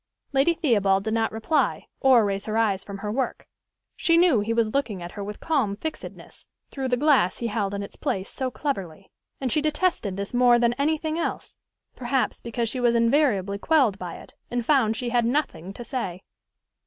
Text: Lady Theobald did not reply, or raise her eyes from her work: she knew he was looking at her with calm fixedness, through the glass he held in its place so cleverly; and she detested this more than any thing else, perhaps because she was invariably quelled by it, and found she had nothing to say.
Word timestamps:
Lady 0.33 0.55
Theobald 0.55 1.03
did 1.03 1.13
not 1.13 1.31
reply, 1.31 1.85
or 1.99 2.25
raise 2.25 2.47
her 2.47 2.57
eyes 2.57 2.83
from 2.83 2.97
her 2.97 3.11
work: 3.11 3.45
she 3.95 4.17
knew 4.17 4.39
he 4.39 4.51
was 4.51 4.73
looking 4.73 4.99
at 4.99 5.11
her 5.11 5.23
with 5.23 5.39
calm 5.39 5.75
fixedness, 5.75 6.47
through 6.71 6.87
the 6.87 6.97
glass 6.97 7.37
he 7.37 7.45
held 7.45 7.75
in 7.75 7.83
its 7.83 7.97
place 7.97 8.27
so 8.27 8.49
cleverly; 8.49 9.11
and 9.39 9.51
she 9.51 9.61
detested 9.61 10.17
this 10.17 10.33
more 10.33 10.57
than 10.57 10.73
any 10.73 10.97
thing 10.97 11.19
else, 11.19 11.55
perhaps 11.95 12.41
because 12.41 12.67
she 12.67 12.79
was 12.79 12.95
invariably 12.95 13.59
quelled 13.59 13.99
by 13.99 14.15
it, 14.15 14.33
and 14.49 14.65
found 14.65 14.95
she 14.95 15.09
had 15.09 15.23
nothing 15.23 15.71
to 15.71 15.83
say. 15.83 16.23